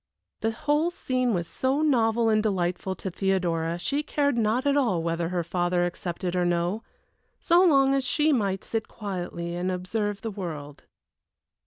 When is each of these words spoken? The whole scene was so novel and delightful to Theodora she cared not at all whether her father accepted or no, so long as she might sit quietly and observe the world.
The 0.39 0.49
whole 0.49 0.89
scene 0.89 1.31
was 1.31 1.47
so 1.47 1.83
novel 1.83 2.27
and 2.27 2.41
delightful 2.41 2.95
to 2.95 3.11
Theodora 3.11 3.77
she 3.77 4.01
cared 4.01 4.35
not 4.35 4.65
at 4.65 4.75
all 4.75 5.03
whether 5.03 5.29
her 5.29 5.43
father 5.43 5.85
accepted 5.85 6.35
or 6.35 6.43
no, 6.43 6.81
so 7.39 7.63
long 7.63 7.93
as 7.93 8.03
she 8.03 8.33
might 8.33 8.63
sit 8.63 8.87
quietly 8.87 9.53
and 9.53 9.71
observe 9.71 10.21
the 10.21 10.31
world. 10.31 10.85